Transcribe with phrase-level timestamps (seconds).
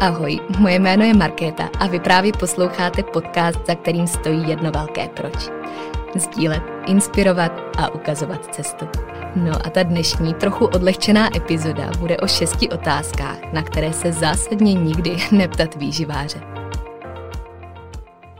[0.00, 5.08] Ahoj, moje jméno je Markéta a vy právě posloucháte podcast, za kterým stojí jedno velké
[5.08, 5.50] proč.
[6.16, 8.88] Sdílet, inspirovat a ukazovat cestu.
[9.36, 14.74] No a ta dnešní trochu odlehčená epizoda bude o šesti otázkách, na které se zásadně
[14.74, 16.55] nikdy neptat výživáře.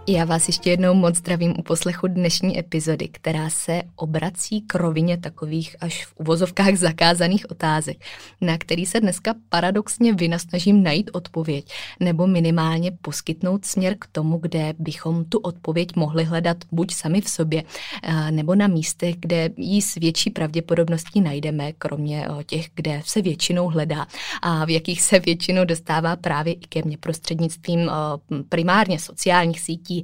[0.09, 5.17] Já vás ještě jednou moc zdravím u poslechu dnešní epizody, která se obrací k rovině
[5.17, 7.97] takových až v uvozovkách zakázaných otázek,
[8.41, 14.75] na který se dneska paradoxně vynasnažím najít odpověď nebo minimálně poskytnout směr k tomu, kde
[14.79, 17.65] bychom tu odpověď mohli hledat buď sami v sobě,
[18.03, 23.23] eh, nebo na místech, kde ji s větší pravděpodobností najdeme, kromě eh, těch, kde se
[23.23, 24.07] většinou hledá
[24.43, 29.96] a v jakých se většinou dostává právě i ke mně prostřednictvím eh, primárně sociálních sítí,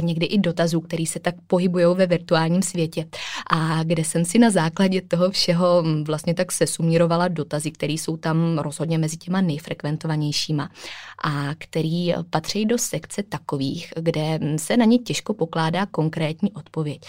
[0.00, 3.06] někdy i dotazů, který se tak pohybují ve virtuálním světě
[3.50, 8.58] a kde jsem si na základě toho všeho vlastně tak sesumírovala dotazy, které jsou tam
[8.58, 10.70] rozhodně mezi těma nejfrekventovanějšíma
[11.24, 17.00] a který patří do sekce takových, kde se na ně těžko pokládá konkrétní odpověď.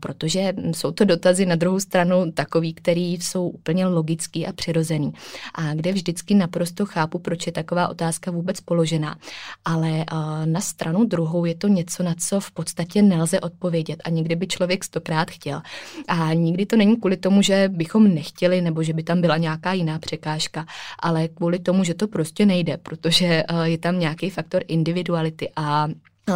[0.00, 5.12] Protože jsou to dotazy na druhou stranu takový, který jsou úplně logický a přirozený
[5.54, 9.18] a kde vždycky naprosto chápu, proč je taková otázka vůbec položená.
[9.64, 10.04] Ale
[10.44, 14.46] na stranu druhou je to něco, na co v podstatě nelze odpovědět a někdy by
[14.46, 15.60] člověk stokrát chtěl.
[16.08, 19.72] A nikdy to není kvůli tomu, že bychom nechtěli nebo že by tam byla nějaká
[19.72, 20.66] jiná překážka,
[21.02, 25.88] ale kvůli tomu, že to prostě nejde, protože eh, je tam nějaký faktor individuality a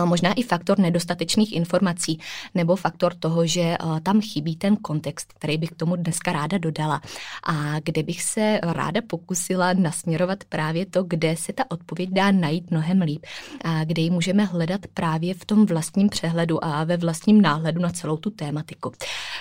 [0.05, 2.21] možná i faktor nedostatečných informací
[2.55, 7.01] nebo faktor toho, že tam chybí ten kontext, který bych k tomu dneska ráda dodala
[7.47, 12.71] a kde bych se ráda pokusila nasměrovat právě to, kde se ta odpověď dá najít
[12.71, 13.27] mnohem líp
[13.65, 17.91] a kde ji můžeme hledat právě v tom vlastním přehledu a ve vlastním náhledu na
[17.91, 18.93] celou tu tématiku.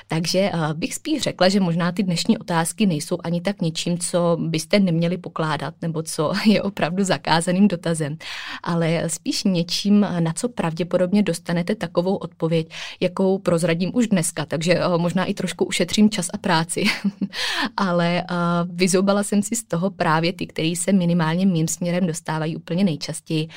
[0.08, 4.80] Takže bych spíš řekla, že možná ty dnešní otázky nejsou ani tak něčím, co byste
[4.80, 8.18] neměli pokládat nebo co je opravdu zakázaným dotazem,
[8.64, 12.70] ale spíš něčím, na co pravděpodobně dostanete takovou odpověď,
[13.00, 16.84] jakou prozradím už dneska, takže uh, možná i trošku ušetřím čas a práci.
[17.78, 18.38] Ale uh,
[18.76, 23.48] vyzoubala jsem si z toho právě ty, který se minimálně mým směrem dostávají úplně nejčastěji,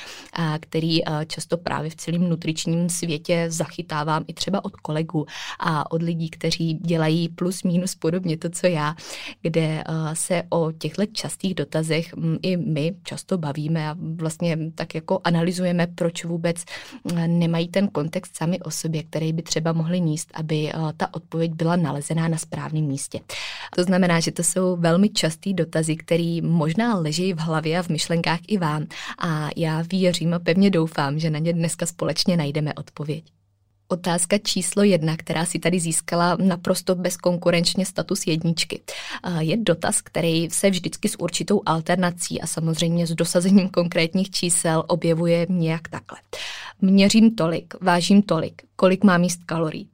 [0.59, 5.25] který uh, často právě v celém nutričním světě zachytávám i třeba od kolegů
[5.59, 8.95] a od lidí, kteří dělají plus minus podobně to, co já,
[9.41, 15.21] kde se o těchto častých dotazech um, i my často bavíme a vlastně tak jako
[15.23, 16.65] analyzujeme, proč vůbec
[17.27, 21.51] nemají ten kontext sami o sobě, který by třeba mohli níst, aby eh, ta odpověď
[21.53, 23.19] byla nalezená na správném místě.
[23.75, 27.89] To znamená, že to jsou velmi častý dotazy, který možná leží v hlavě a v
[27.89, 28.85] myšlenkách i vám.
[29.19, 33.23] A já věřím a pevně doufám, že na ně dneska společně najdeme odpověď.
[33.87, 38.81] Otázka číslo jedna, která si tady získala naprosto bezkonkurenčně status jedničky,
[39.39, 45.45] je dotaz, který se vždycky s určitou alternací a samozřejmě s dosazením konkrétních čísel objevuje
[45.49, 46.17] nějak takhle.
[46.81, 49.87] Měřím tolik, vážím tolik, kolik má míst kalorií.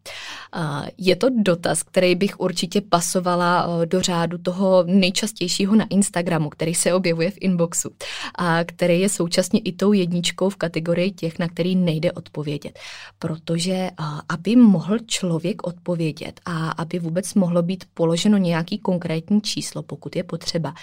[0.98, 6.94] Je to dotaz, který bych určitě pasovala do řádu toho nejčastějšího na Instagramu, který se
[6.94, 7.90] objevuje v inboxu
[8.36, 12.80] a který je současně i tou jedničkou v kategorii těch, na který nejde odpovědět.
[13.20, 13.90] Protože
[14.30, 20.24] aby mohl člověk odpovědět a aby vůbec mohlo být položeno nějaký konkrétní číslo, pokud je
[20.24, 20.74] potřeba,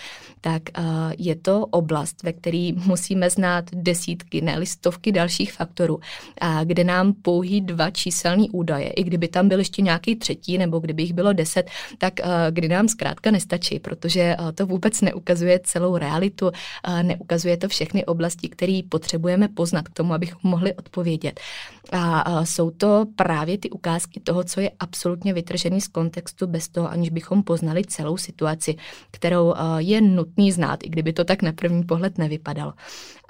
[0.41, 0.63] tak
[1.19, 6.01] je to oblast, ve které musíme znát desítky, ne stovky dalších faktorů,
[6.65, 11.03] kde nám pouhý dva číselný údaje, i kdyby tam byl ještě nějaký třetí, nebo kdyby
[11.03, 12.13] jich bylo deset, tak
[12.51, 16.51] kdy nám zkrátka nestačí, protože to vůbec neukazuje celou realitu,
[17.03, 21.41] neukazuje to všechny oblasti, které potřebujeme poznat k tomu, abychom mohli odpovědět.
[21.93, 26.91] A jsou to právě ty ukázky toho, co je absolutně vytržený z kontextu bez toho,
[26.91, 28.77] aniž bychom poznali celou situaci,
[29.11, 32.73] kterou je nutný znát, i kdyby to tak na první pohled nevypadalo.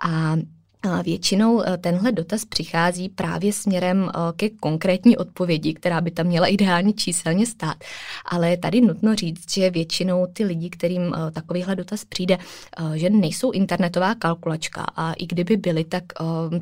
[0.02, 0.36] A
[1.02, 6.46] Většinou eh, tenhle dotaz přichází právě směrem eh, ke konkrétní odpovědi, která by tam měla
[6.46, 7.76] ideálně číselně stát.
[8.24, 12.38] Ale tady nutno říct, že většinou ty lidi, kterým eh, takovýhle dotaz přijde,
[12.94, 16.04] že nejsou internetová kalkulačka a i kdyby byly, tak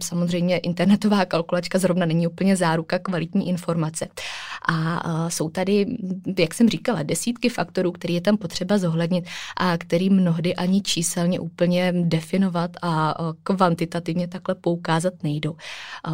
[0.02, 4.08] samozřejmě internetová kalkulačka zrovna není úplně záruka kvalitní informace.
[4.68, 5.86] A jsou tady,
[6.38, 9.24] jak jsem říkala, desítky faktorů, které je tam potřeba zohlednit
[9.56, 15.56] a který mnohdy ani číselně úplně definovat a kvantitativně takhle poukázat nejdou.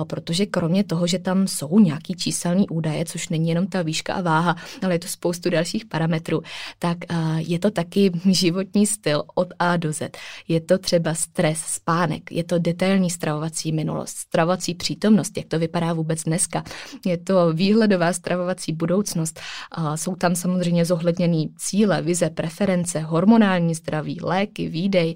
[0.04, 4.20] protože kromě toho, že tam jsou nějaký číselný údaje, což není jenom ta výška a
[4.20, 6.42] váha, ale je to spoustu dalších parametrů,
[6.78, 6.98] tak
[7.36, 10.16] je to taky životní styl od A do Z.
[10.48, 15.92] Je to třeba stres, spánek, je to detailní stravovací minulost, stravovací přítomnost, jak to vypadá
[15.92, 16.64] vůbec dneska,
[17.06, 19.40] je to výhledová stravovací budoucnost,
[19.94, 25.14] jsou tam samozřejmě zohledněný cíle, vize, preference, hormonální zdraví, léky, výdej,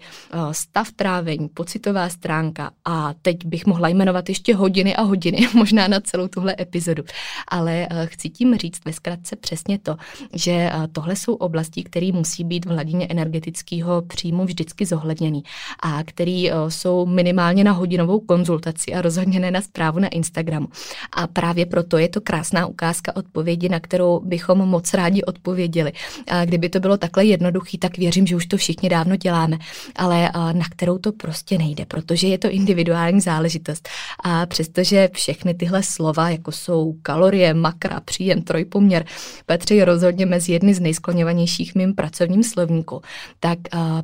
[0.53, 6.01] stav trávení, pocitová stránka a teď bych mohla jmenovat ještě hodiny a hodiny, možná na
[6.01, 7.03] celou tuhle epizodu.
[7.49, 9.97] Ale chci tím říct ve zkratce přesně to,
[10.35, 15.43] že tohle jsou oblasti, které musí být v hladině energetického příjmu vždycky zohledněný
[15.83, 20.69] a který jsou minimálně na hodinovou konzultaci a rozhodně ne na zprávu na Instagramu.
[21.13, 25.93] A právě proto je to krásná ukázka odpovědi, na kterou bychom moc rádi odpověděli.
[26.29, 29.59] A kdyby to bylo takhle jednoduchý, tak věřím, že už to všichni dávno děláme,
[29.97, 33.88] ale na kterou to prostě nejde, protože je to individuální záležitost.
[34.25, 39.05] A přestože všechny tyhle slova, jako jsou kalorie, makra, příjem, trojpoměr,
[39.47, 43.00] patří rozhodně mezi jedny z nejskloněvanějších mým pracovním slovníku,
[43.41, 43.58] tak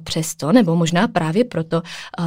[0.05, 1.83] přesto, nebo možná právě proto,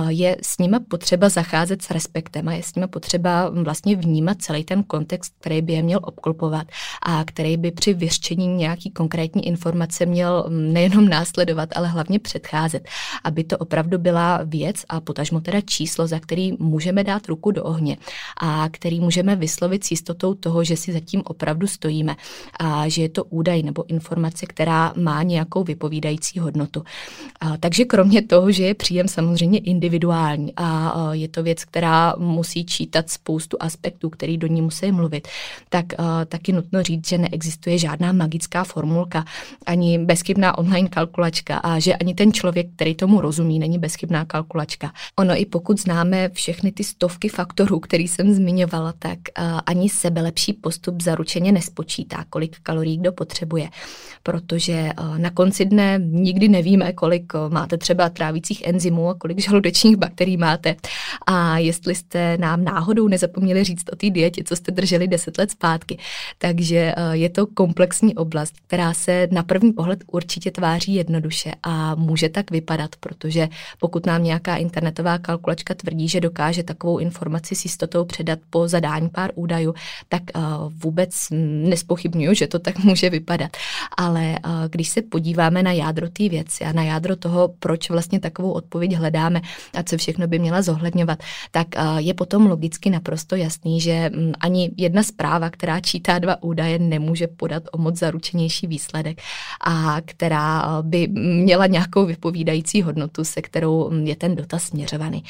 [0.08, 4.64] je s nima potřeba zacházet s respektem a je s nima potřeba vlastně vnímat celý
[4.64, 6.68] ten kontext, který by je měl obklopovat
[7.04, 12.88] a který by při vyřčení nějaký konkrétní informace měl nejenom následovat, ale hlavně předcházet,
[13.24, 17.64] aby to opravdu byla věc a potažmo teda číslo, za který můžeme dát ruku do
[17.64, 17.98] ohně
[18.42, 22.16] a který můžeme vyslovit s jistotou toho, že si zatím opravdu stojíme
[22.60, 26.84] a že je to údaj nebo informace, která má nějakou vypovídající hodnotu.
[27.40, 32.16] A, takže kromě toho, že je příjem samozřejmě individuální a, a je to věc, která
[32.18, 35.28] musí čítat spoustu aspektů, který do ní musí mluvit,
[35.70, 39.26] tak a, taky nutno říct, že neexistuje žádná magická formulka,
[39.66, 44.94] ani bezchybná online kalkulačka a že ani ten člověk, který tomu rozumí, není bezchybná kalkulačka.
[45.20, 50.54] Ono i pokud známe všechny ty stovky faktorů, který jsem zmiňovala, tak uh, ani sebelepší
[50.54, 53.70] postup zaručeně nespočítá, kolik kalorií kdo potřebuje,
[54.24, 59.40] protože uh, na konci dne nikdy nevíme, kolik uh, máte třeba trávících enzymů a kolik
[59.40, 60.76] žaludečních bakterií máte.
[61.28, 65.52] A jestli jste nám náhodou nezapomněli říct o té dietě, co jste drželi deset let
[65.52, 65.98] zpátky,
[66.38, 72.30] takže je to komplexní oblast, která se na první pohled určitě tváří jednoduše a může
[72.30, 73.48] tak vypadat, protože
[73.80, 79.10] pokud nám nějaká internetová kalkulačka tvrdí, že dokáže takovou informaci s jistotou předat po zadání
[79.10, 79.74] pár údajů,
[80.10, 80.44] tak uh,
[80.84, 81.28] vůbec
[81.70, 83.52] nespochybnuju, že to tak může vypadat.
[83.98, 88.20] Ale uh, když se podíváme na jádro té věci a na jádro toho, proč vlastně
[88.20, 89.42] takovou odpověď hledáme
[89.74, 91.20] a co všechno by měla zohledňovat,
[91.52, 96.44] tak uh, je potom logicky naprosto jasný, že um, ani jedna zpráva, která čítá dva
[96.44, 99.22] údaje, nemůže podat o moc zaručenější výsledek
[99.66, 105.24] a která by měla nějakou vypovídající hodnotu, se kterou je ten dotaz směřovaný.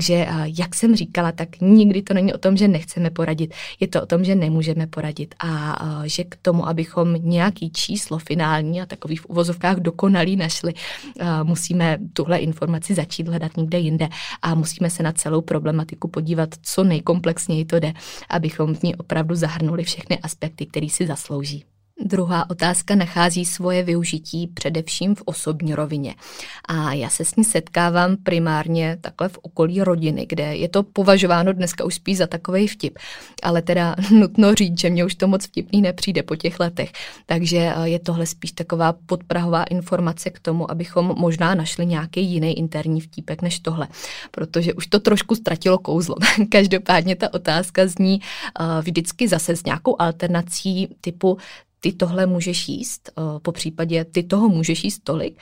[0.00, 4.02] Takže, jak jsem říkala, tak nikdy to není o tom, že nechceme poradit, je to
[4.02, 5.34] o tom, že nemůžeme poradit.
[5.44, 10.74] A že k tomu, abychom nějaký číslo finální a takový v uvozovkách dokonalý našli,
[11.42, 14.08] musíme tuhle informaci začít hledat někde jinde.
[14.42, 17.92] A musíme se na celou problematiku podívat, co nejkomplexněji to jde,
[18.28, 21.64] abychom v ní opravdu zahrnuli všechny aspekty, které si zaslouží.
[22.04, 26.14] Druhá otázka nachází svoje využití především v osobní rovině.
[26.68, 31.52] A já se s ní setkávám primárně takhle v okolí rodiny, kde je to považováno
[31.52, 32.98] dneska už spíš za takový vtip.
[33.42, 36.92] Ale teda nutno říct, že mě už to moc vtipný nepřijde po těch letech.
[37.26, 42.58] Takže eh, je tohle spíš taková podprahová informace k tomu, abychom možná našli nějaký jiný
[42.58, 43.88] interní vtípek než tohle.
[44.30, 46.14] Protože už to trošku ztratilo kouzlo.
[46.48, 48.20] Každopádně ta otázka zní
[48.60, 51.38] uh, vždycky zase s nějakou alternací typu
[51.80, 55.38] ty tohle můžeš jíst, eh, po případě ty toho můžeš jíst tolik.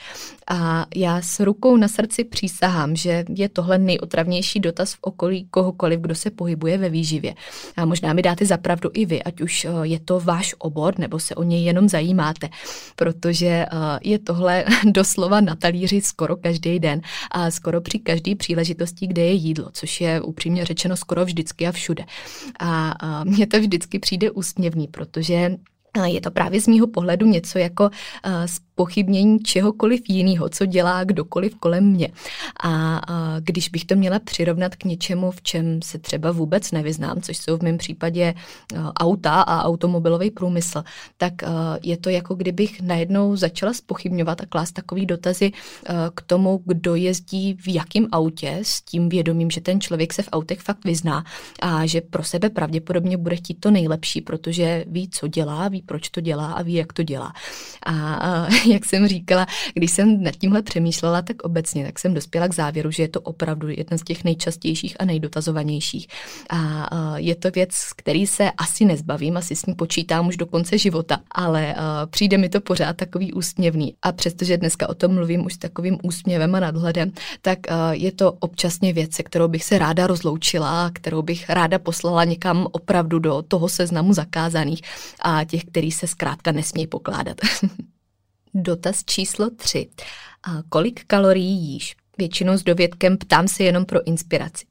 [0.51, 6.01] A já s rukou na srdci přísahám, že je tohle nejotravnější dotaz v okolí kohokoliv,
[6.01, 7.35] kdo se pohybuje ve výživě.
[7.77, 11.19] A možná mi dáte zapravdu i vy, ať už eh, je to váš obor, nebo
[11.19, 12.49] se o něj jenom zajímáte,
[12.97, 13.69] protože eh,
[14.03, 19.33] je tohle doslova na talíři skoro každý den a skoro při každé příležitosti, kde je
[19.33, 22.05] jídlo, což je upřímně řečeno skoro vždycky a všude.
[22.61, 25.51] A mně to vždycky přijde úsměvný, protože
[26.05, 27.91] je to právě z mýho pohledu něco jako
[28.79, 32.09] pochybnění čehokoliv jiného, co dělá kdokoliv kolem mě.
[32.63, 37.21] A, a když bych to měla přirovnat k něčemu, v čem se třeba vůbec nevyznám,
[37.21, 38.35] což jsou v mém případě
[39.01, 40.85] auta a automobilový průmysl,
[41.17, 41.35] tak
[41.83, 45.53] je to jako kdybych najednou začala spochybňovat a klást takový dotazy
[46.15, 50.29] k tomu, kdo jezdí v jakém autě, s tím vědomím, že ten člověk se v
[50.33, 51.25] autech fakt vyzná
[51.61, 56.09] a že pro sebe pravděpodobně bude chtít to nejlepší, protože ví, co dělá, ví, proč
[56.09, 57.33] to dělá a ví, jak to dělá.
[57.87, 62.55] A jak jsem říkala, když jsem nad tímhle přemýšlela tak obecně, tak jsem dospěla k
[62.55, 66.09] závěru, že je to opravdu jedna z těch nejčastějších a nejdotazovanějších.
[66.51, 70.79] A je to věc, který se asi nezbavím, asi s ní počítám už do konce
[70.79, 71.75] života, ale
[72.11, 73.95] přijde mi to pořád takový úsměvný.
[74.03, 77.59] A přestože dneska o tom mluvím už s takovým úsměvem a nadhledem, tak
[77.91, 82.67] je to občasně věc, se kterou bych se ráda rozloučila, kterou bych ráda poslala někam
[82.73, 84.83] opravdu do toho seznamu zakázaných
[85.23, 87.37] a těch, který se zkrátka nesmí pokládat.
[88.55, 89.89] Dotaz číslo 3.
[90.69, 91.97] Kolik kalorií jíš?
[92.19, 94.65] Většinou s dovědkem ptám se jenom pro inspiraci.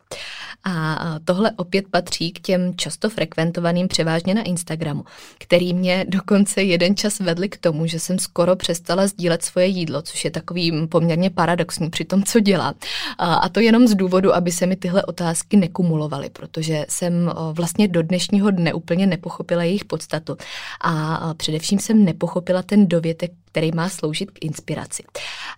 [0.64, 5.04] A tohle opět patří k těm často frekventovaným převážně na Instagramu,
[5.40, 10.02] který mě dokonce jeden čas vedli k tomu, že jsem skoro přestala sdílet svoje jídlo,
[10.02, 12.74] což je takový poměrně paradoxní při tom, co dělá.
[13.18, 18.04] A to jenom z důvodu, aby se mi tyhle otázky nekumulovaly, protože jsem vlastně do
[18.04, 20.38] dnešního dne úplně nepochopila jejich podstatu.
[20.82, 25.04] A především jsem nepochopila ten dovětek, který má sloužit k inspiraci.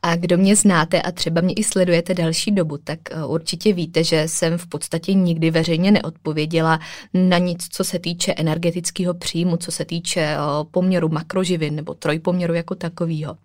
[0.01, 4.27] A kdo mě znáte a třeba mě i sledujete další dobu, tak určitě víte, že
[4.27, 6.79] jsem v podstatě nikdy veřejně neodpověděla
[7.13, 10.37] na nic, co se týče energetického příjmu, co se týče eh,
[10.71, 13.37] poměru makroživin nebo trojpoměru jako takového.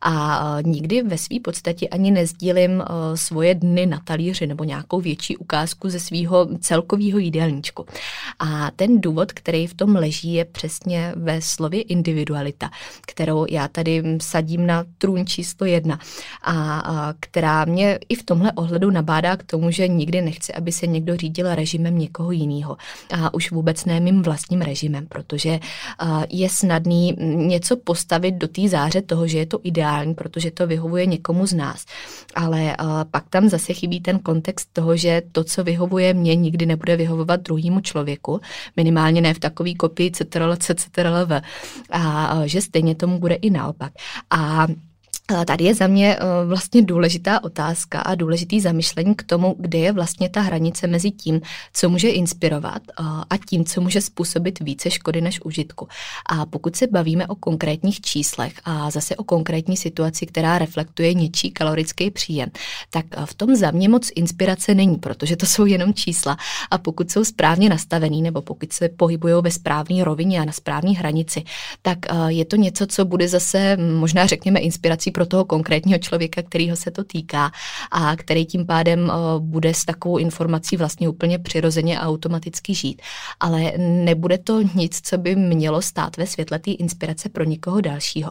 [0.00, 5.00] A eh, nikdy ve své podstatě ani nezdílím eh, svoje dny na talíři nebo nějakou
[5.00, 7.86] větší ukázku ze svého celkového jídelníčku.
[8.38, 12.70] A ten důvod, který v tom leží, je přesně ve slově individualita,
[13.06, 15.98] kterou já tady sadím na trůn číslo jedna
[16.42, 20.72] a, a která mě i v tomhle ohledu nabádá k tomu, že nikdy nechci, aby
[20.72, 22.76] se někdo řídil režimem někoho jiného.
[23.10, 25.60] A už vůbec ne mým vlastním režimem, protože
[26.30, 31.06] je snadný něco postavit do té záře toho, že je to ideální, protože to vyhovuje
[31.06, 31.84] někomu z nás.
[32.34, 32.76] Ale
[33.10, 37.40] pak tam zase chybí ten kontext toho, že to, co vyhovuje mně, nikdy nebude vyhovovat
[37.40, 38.40] druhému člověku,
[38.76, 41.26] minimálně ne v takový kopii CTRL, CTRL,
[41.90, 43.92] a že stejně tomu bude i naopak.
[44.30, 44.66] A
[45.46, 49.92] Tady je za mě eh, vlastně důležitá otázka a důležitý zamyšlení k tomu, kde je
[49.92, 51.40] vlastně ta hranice mezi tím,
[51.72, 55.88] co může inspirovat eh, a tím, co může způsobit více škody než užitku.
[56.26, 61.50] A pokud se bavíme o konkrétních číslech a zase o konkrétní situaci, která reflektuje něčí
[61.50, 62.50] kalorický příjem,
[62.90, 66.36] tak eh, v tom za mě moc inspirace není, protože to jsou jenom čísla.
[66.70, 70.90] A pokud jsou správně nastavený nebo pokud se pohybují ve správné rovině a na správné
[70.90, 71.44] hranici,
[71.82, 76.76] tak je to něco, co bude zase možná řekněme inspirací pro toho konkrétního člověka, kterého
[76.76, 77.50] se to týká
[77.90, 83.02] a který tím pádem eh, bude s takovou informací vlastně úplně přirozeně a automaticky žít.
[83.40, 88.30] Ale nebude to nic, co by mělo stát ve světle té inspirace pro někoho dalšího.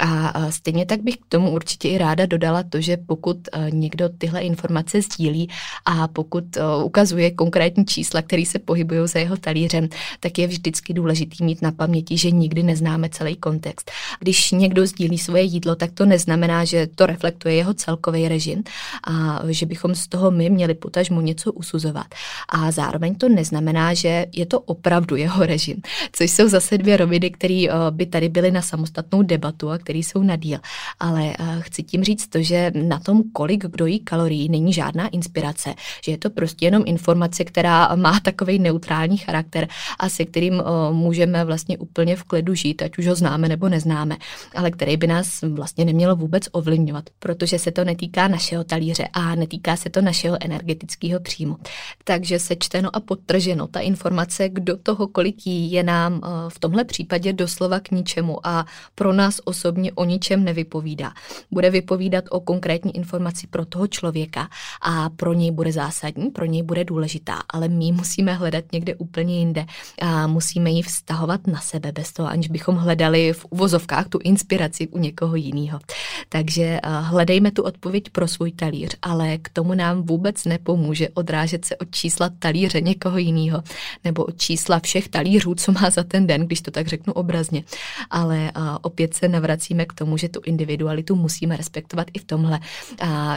[0.00, 3.70] A eh, stejně tak bych k tomu určitě i ráda dodala to, že pokud eh,
[3.70, 5.48] někdo tyhle informace sdílí
[5.84, 6.44] a pokud
[6.84, 9.88] ukazuje konkrétní čísla, které se pohybují za jeho talířem,
[10.20, 13.90] tak je vždycky důležitý mít na paměti, že nikdy neznáme celý kontext.
[14.20, 18.66] Když někdo sdílí svoje jídlo, tak to neznamená, že to reflektuje jeho celkový režim
[19.06, 22.06] a že bychom z toho my měli potažmu něco usuzovat.
[22.48, 25.78] A zároveň to neznamená, že je to opravdu jeho režim,
[26.12, 29.98] což jsou zase dvě roviny, které eh, by tady byly na samostatnou debatu a které
[29.98, 30.58] jsou na díl.
[31.00, 35.08] Ale eh, chci tím říct to, že na tom, kolik kdo jí kalorií, není žádná
[35.08, 40.58] inspirace, že je to prostě jenom informace, která má takový neutrální charakter a se kterým
[40.58, 44.16] eh, můžeme vlastně úplně v klidu žít, ať už ho známe nebo neznáme,
[44.56, 49.08] ale který by nás vlastně neměl nemělo vůbec ovlivňovat, protože se to netýká našeho talíře
[49.12, 51.56] a netýká se to našeho energetického příjmu.
[52.04, 56.84] Takže sečteno a podtrženo, ta informace, kdo toho kolik jí, je nám eh, v tomhle
[56.84, 61.12] případě doslova k ničemu a pro nás osobně o ničem nevypovídá.
[61.50, 64.48] Bude vypovídat o konkrétní informaci pro toho člověka
[64.82, 69.38] a pro něj bude zásadní, pro něj bude důležitá, ale my musíme hledat někde úplně
[69.38, 69.66] jinde
[70.00, 74.88] a musíme ji vztahovat na sebe bez toho, aniž bychom hledali v uvozovkách tu inspiraci
[74.88, 75.78] u někoho jiného.
[76.28, 81.64] Takže eh, hledejme tu odpověď pro svůj talíř, ale k tomu nám vůbec nepomůže odrážet
[81.64, 83.62] se od čísla talíře někoho jiného
[84.04, 87.64] nebo od čísla všech talířů, co má za ten den, když to tak řeknu obrazně.
[88.10, 92.60] Ale eh, opět se navracíme k tomu, že tu individualitu musíme respektovat i v tomhle,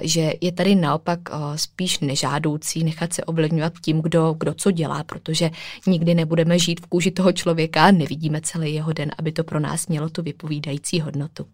[0.04, 5.04] že je tady naopak eh, spíš nežádoucí nechat se ovlivňovat tím, kdo, kdo co dělá,
[5.04, 5.50] protože
[5.88, 9.88] nikdy nebudeme žít v kůži toho člověka nevidíme celý jeho den, aby to pro nás
[9.88, 11.46] mělo tu vypovídající hodnotu.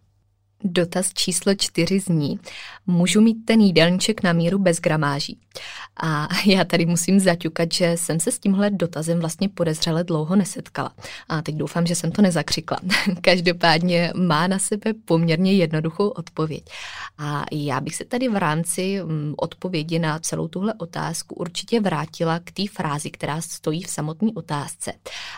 [0.63, 2.39] Dotaz číslo čtyři zní,
[2.87, 5.37] můžu mít ten jídelníček na míru bez gramáží?
[6.03, 10.91] A já tady musím zaťukat, že jsem se s tímhle dotazem vlastně podezřele dlouho nesetkala.
[11.29, 12.77] A teď doufám, že jsem to nezakřikla.
[13.21, 16.63] Každopádně má na sebe poměrně jednoduchou odpověď.
[17.17, 22.39] A já bych se tady v rámci mm, odpovědi na celou tuhle otázku určitě vrátila
[22.39, 24.93] k té frázi, která stojí v samotné otázce.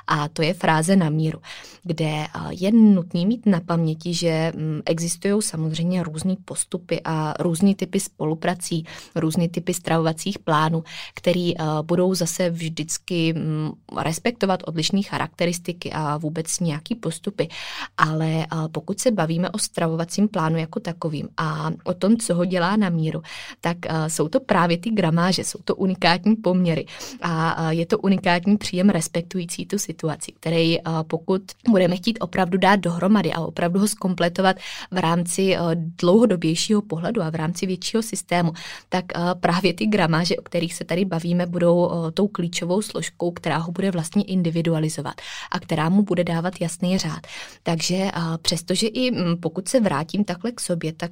[0.08, 1.42] A to je fráze na míru,
[1.84, 7.75] kde je nutný mít na paměti, že mm, existuje existují samozřejmě různé postupy a různé
[7.75, 8.86] typy spoluprací,
[9.16, 10.84] různé typy stravovacích plánů,
[11.16, 17.50] který budou zase vždycky mm, respektovat odlišné charakteristiky a vůbec nějaký postupy.
[17.98, 22.75] Ale pokud se bavíme o stravovacím plánu jako takovým a o tom, co ho dělá
[22.75, 23.22] na míru,
[23.62, 26.86] tak jsou to právě ty gramáže, jsou to unikátní poměry
[27.22, 33.34] a je to unikátní příjem respektující tu situaci, který pokud budeme chtít opravdu dát dohromady
[33.34, 34.56] a opravdu ho zkompletovat
[34.92, 38.53] v rámci dlouhodobějšího pohledu a v rámci většího systému,
[38.89, 39.06] tak
[39.39, 43.91] právě ty gramáže, o kterých se tady bavíme, budou tou klíčovou složkou, která ho bude
[43.91, 45.13] vlastně individualizovat
[45.51, 47.27] a která mu bude dávat jasný řád.
[47.63, 51.12] Takže přestože i pokud se vrátím takhle k sobě, tak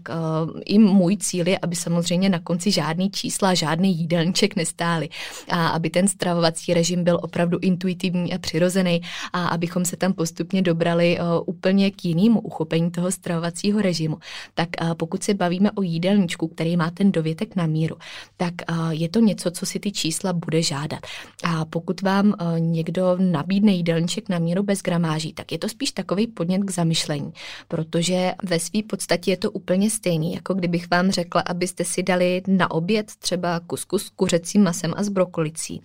[0.65, 5.09] i můj cíl je, aby samozřejmě na konci žádný čísla, žádný jídelníček nestály
[5.49, 9.01] a aby ten stravovací režim byl opravdu intuitivní a přirozený
[9.33, 14.17] a abychom se tam postupně dobrali úplně k jinému uchopení toho stravovacího režimu.
[14.53, 17.95] Tak pokud se bavíme o jídelníčku, který má ten dovětek na míru,
[18.37, 18.53] tak
[18.89, 20.99] je to něco, co si ty čísla bude žádat.
[21.43, 26.27] A pokud vám někdo nabídne jídelníček na míru bez gramáží, tak je to spíš takový
[26.27, 27.33] podnět k zamyšlení,
[27.67, 32.41] protože ve své podstatě je to úplně stejný, jako kdybych vám řekla, abyste si dali
[32.47, 35.81] na oběd třeba kuskus s kuřecím masem a s brokolicí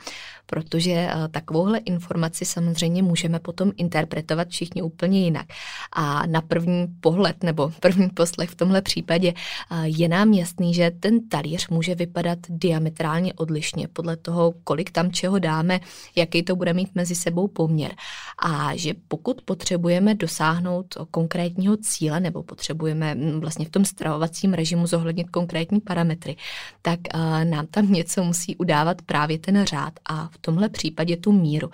[0.53, 5.47] protože eh, takovouhle informaci samozřejmě můžeme potom interpretovat všichni úplně jinak.
[5.93, 9.35] A na první pohled nebo první poslech v tomhle případě
[9.85, 15.39] je nám jasný, že ten talíř může vypadat diametrálně odlišně podle toho, kolik tam čeho
[15.39, 15.81] dáme,
[16.17, 17.93] jaký to bude mít mezi sebou poměr.
[18.39, 24.87] A že pokud potřebujeme dosáhnout konkrétního cíle nebo potřebujeme hm, vlastně v tom stravovacím režimu
[24.87, 26.37] zohlednit konkrétní parametry,
[26.83, 27.01] tak
[27.45, 31.71] nám tam něco musí udávat právě ten řád a v tomhle případě tu míru.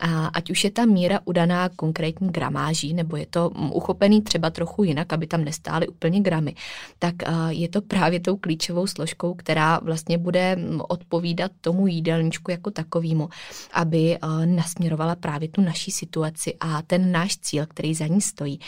[0.00, 4.84] A ať už je ta míra udaná konkrétní gramáží, nebo je to uchopený třeba trochu
[4.84, 6.54] jinak, aby tam nestály úplně gramy,
[6.98, 7.14] tak
[7.48, 13.28] je to právě tou klíčovou složkou, která vlastně bude odpovídat tomu jídelníčku jako takovému,
[13.72, 18.60] aby nasměrovala právě tu naší situaci a ten náš cíl, který za ní stojí.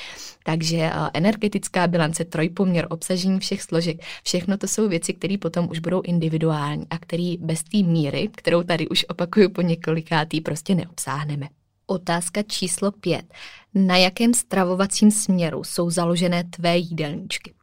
[0.44, 6.02] Takže energetická bilance, trojpoměr, obsažení všech složek, všechno to jsou věci, které potom už budou
[6.02, 11.61] individuální a které bez té míry, kterou tady už opakuju po několikátý, prostě neobsáhneme.
[11.92, 13.34] Otázka číslo pět.
[13.74, 17.54] Na jakém stravovacím směru jsou založené tvé jídelníčky?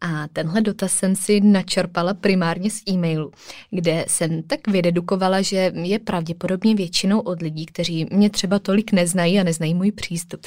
[0.00, 3.30] A tenhle dotaz jsem si načerpala primárně z e-mailu,
[3.70, 9.40] kde jsem tak vydedukovala, že je pravděpodobně většinou od lidí, kteří mě třeba tolik neznají
[9.40, 10.40] a neznají můj přístup.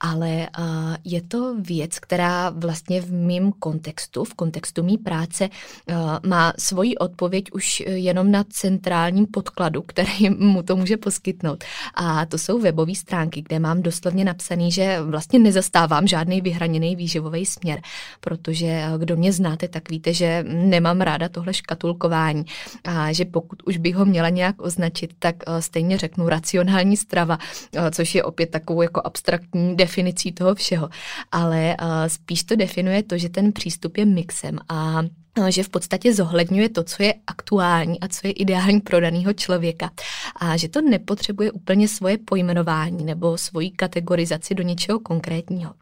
[0.00, 0.64] Ale uh,
[1.04, 6.96] je to věc, která vlastně v mém kontextu, v kontextu mý práce, uh, má svoji
[6.96, 11.64] odpověď už jenom na centrálním podkladu, který mu to může poskytnout.
[11.94, 17.46] A to jsou webové stránky, kde mám doslovně napsaný, že vlastně nezastávám žádný vyhraněný výživový
[17.46, 17.80] směr,
[18.20, 22.44] protože kdo mě znáte, tak víte, že nemám ráda tohle škatulkování
[22.84, 27.38] a že pokud už bych ho měla nějak označit, tak eh, stejně řeknu racionální strava,
[27.76, 30.88] eh, což je opět takovou jako abstraktní definicí toho všeho.
[31.32, 35.02] Ale eh, spíš to definuje to, že ten přístup je mixem a
[35.48, 39.90] že v podstatě zohledňuje to, co je aktuální a co je ideální pro daného člověka.
[40.36, 45.74] A že to nepotřebuje úplně svoje pojmenování nebo svoji kategorizaci do něčeho konkrétního.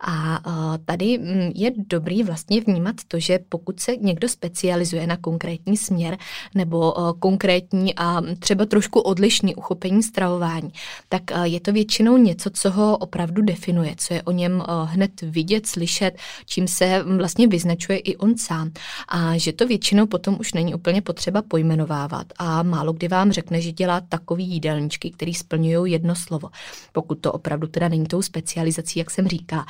[0.00, 0.40] A
[0.84, 6.18] tady mm, je dobrý vlastně vnímat to, že pokud se někdo specializuje na konkrétní směr
[6.54, 10.72] nebo konkrétní a třeba trošku odlišný uchopení stravování,
[11.08, 15.66] tak je to většinou něco, co ho opravdu definuje, co je o něm hned vidět,
[15.66, 18.70] slyšet, čím se vlastně vyznačuje i on sám
[19.08, 22.26] a že to většinou potom už není úplně potřeba pojmenovávat.
[22.38, 26.48] A málo kdy vám řekne, že dělá takový jídelníčky, který splňují jedno slovo,
[26.92, 29.66] pokud to opravdu teda není tou specializací, jak jsem říká.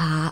[0.00, 0.30] A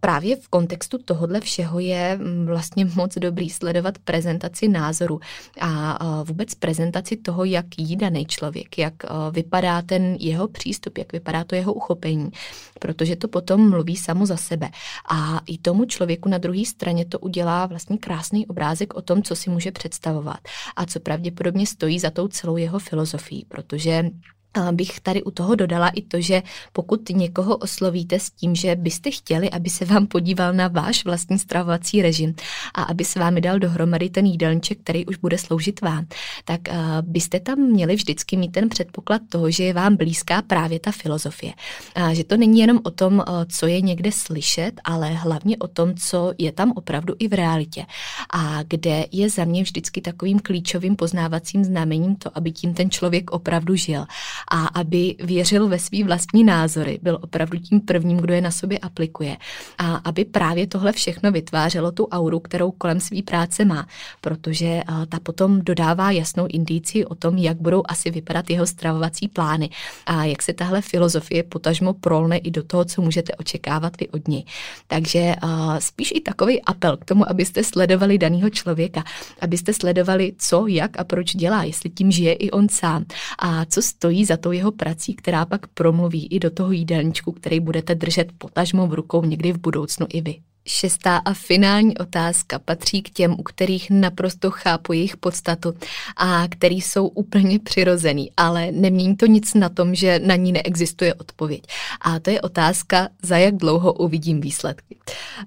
[0.00, 5.20] právě v kontextu tohohle všeho je vlastně moc dobrý sledovat prezentaci názoru.
[5.60, 8.94] A vůbec prezentaci toho, jak jí daný člověk, jak
[9.30, 12.30] vypadá ten jeho přístup, jak vypadá to jeho uchopení,
[12.80, 14.70] protože to potom mluví samo za sebe.
[15.10, 19.36] A i tomu člověku na druhé straně to udělá vlastně krásný obrázek o tom, co
[19.36, 20.40] si může představovat
[20.76, 24.10] a co pravděpodobně stojí za tou celou jeho filozofií, protože
[24.72, 29.10] bych tady u toho dodala i to, že pokud někoho oslovíte s tím, že byste
[29.10, 32.34] chtěli, aby se vám podíval na váš vlastní stravovací režim
[32.74, 36.06] a aby se vám dal dohromady ten jídelníček, který už bude sloužit vám,
[36.44, 36.60] tak
[37.02, 41.52] byste tam měli vždycky mít ten předpoklad toho, že je vám blízká právě ta filozofie.
[41.94, 45.94] A že to není jenom o tom, co je někde slyšet, ale hlavně o tom,
[45.94, 47.86] co je tam opravdu i v realitě.
[48.32, 53.30] A kde je za mě vždycky takovým klíčovým poznávacím znamením to, aby tím ten člověk
[53.30, 54.04] opravdu žil
[54.48, 58.78] a aby věřil ve svý vlastní názory, byl opravdu tím prvním, kdo je na sobě
[58.78, 59.36] aplikuje.
[59.78, 63.86] A aby právě tohle všechno vytvářelo tu auru, kterou kolem své práce má,
[64.20, 69.70] protože ta potom dodává jasnou indici o tom, jak budou asi vypadat jeho stravovací plány.
[70.06, 74.28] A jak se tahle filozofie potažmo prolne i do toho, co můžete očekávat vy od
[74.28, 74.44] něj.
[74.86, 75.34] Takže
[75.78, 79.04] spíš i takový apel k tomu, abyste sledovali daného člověka,
[79.40, 83.04] abyste sledovali, co, jak a proč dělá, jestli tím žije i on sám.
[83.38, 87.60] A co stojí za tou jeho prací, která pak promluví i do toho jídelníčku, který
[87.60, 90.34] budete držet potažmo v rukou někdy v budoucnu i vy.
[90.66, 95.74] Šestá a finální otázka patří k těm, u kterých naprosto chápu jejich podstatu
[96.16, 101.14] a který jsou úplně přirozený, ale nemění to nic na tom, že na ní neexistuje
[101.14, 101.62] odpověď.
[102.00, 104.96] A to je otázka, za jak dlouho uvidím výsledky.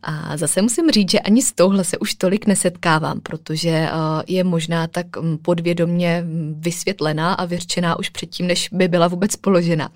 [0.02, 3.90] A zase musím říct, že ani s touhle se už tolik nesetkávám, protože eh,
[4.28, 9.90] je možná tak mm, podvědomně vysvětlená a vyřčená už předtím, než by byla vůbec položena.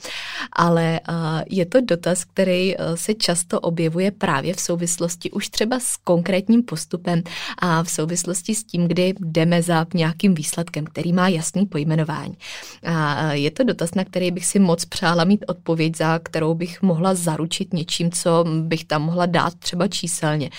[0.53, 1.13] Ale eh,
[1.49, 6.63] je to dotaz, který eh, se často objevuje právě v souvislosti už třeba s konkrétním
[6.63, 7.23] postupem
[7.57, 12.37] a v souvislosti s tím, kdy jdeme za nějakým výsledkem, který má jasný pojmenování.
[12.83, 16.81] A je to dotaz, na který bych si moc přála mít odpověď, za kterou bych
[16.81, 20.49] mohla zaručit něčím, co bych tam mohla dát třeba číselně.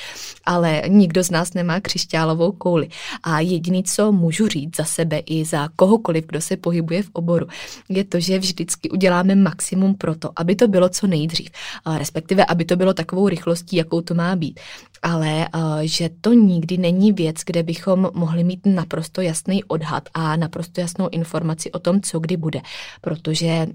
[0.45, 2.89] Ale nikdo z nás nemá křišťálovou kouli.
[3.23, 7.47] A jediný, co můžu říct za sebe i za kohokoliv, kdo se pohybuje v oboru,
[7.89, 11.51] je to, že vždycky uděláme maximum pro to, aby to bylo co nejdřív.
[11.99, 14.61] Respektive, aby to bylo takovou rychlostí, jakou to má být.
[15.03, 15.49] Ale
[15.83, 21.09] že to nikdy není věc, kde bychom mohli mít naprosto jasný odhad a naprosto jasnou
[21.09, 22.61] informaci o tom, co kdy bude.
[23.01, 23.67] Protože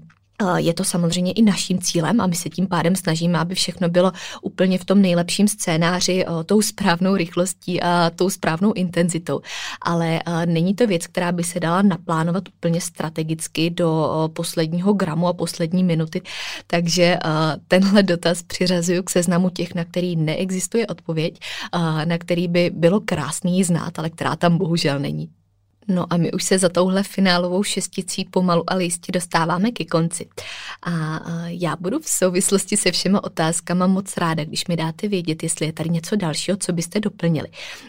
[0.56, 4.12] je to samozřejmě i naším cílem a my se tím pádem snažíme, aby všechno bylo
[4.42, 9.40] úplně v tom nejlepším scénáři, tou správnou rychlostí a tou správnou intenzitou.
[9.82, 15.32] Ale není to věc, která by se dala naplánovat úplně strategicky do posledního gramu a
[15.32, 16.22] poslední minuty.
[16.66, 17.18] Takže
[17.68, 21.40] tenhle dotaz přiřazuju k seznamu těch, na který neexistuje odpověď,
[22.04, 25.28] na který by bylo krásný znát, ale která tam bohužel není.
[25.88, 30.26] No a my už se za touhle finálovou šesticí pomalu ale jistě dostáváme ke konci.
[30.82, 35.66] A já budu v souvislosti se všema otázkama moc ráda, když mi dáte vědět, jestli
[35.66, 37.48] je tady něco dalšího, co byste doplnili.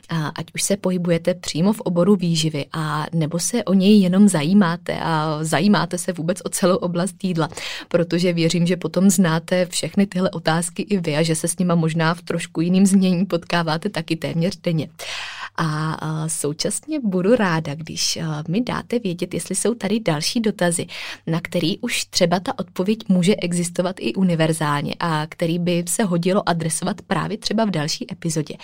[0.09, 4.27] A ať už se pohybujete přímo v oboru výživy, a nebo se o něj jenom
[4.27, 7.49] zajímáte a zajímáte se vůbec o celou oblast jídla,
[7.87, 11.75] protože věřím, že potom znáte všechny tyhle otázky i vy a že se s nima
[11.75, 14.89] možná v trošku jiným znění potkáváte taky téměř denně.
[15.57, 20.87] A současně budu ráda, když mi dáte vědět, jestli jsou tady další dotazy,
[21.27, 26.49] na který už třeba ta odpověď může existovat i univerzálně a který by se hodilo
[26.49, 28.55] adresovat právě třeba v další epizodě.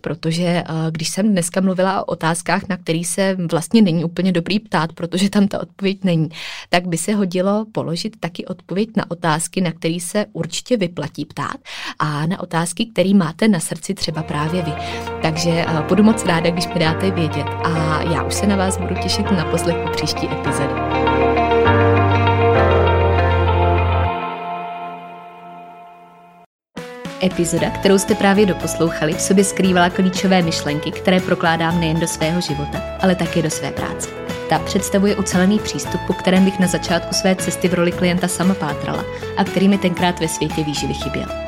[0.00, 4.92] Protože když jsem dneska mluvila o otázkách, na který se vlastně není úplně dobrý ptát,
[4.92, 6.28] protože tam ta odpověď není,
[6.68, 11.56] tak by se hodilo položit taky odpověď na otázky, na který se určitě vyplatí ptát
[11.98, 14.72] a na otázky, které máte na srdci třeba právě vy.
[15.22, 18.94] Takže budu moc ráda, když mi dáte vědět a já už se na vás budu
[18.94, 20.74] těšit na poslechu příští epizody.
[27.22, 32.40] Epizoda, kterou jste právě doposlouchali, v sobě skrývala klíčové myšlenky, které prokládám nejen do svého
[32.40, 34.08] života, ale také do své práce.
[34.48, 38.54] Ta představuje ucelený přístup, po kterém bych na začátku své cesty v roli klienta sama
[38.54, 39.04] pátrala
[39.36, 41.47] a který mi tenkrát ve světě výživy chyběl.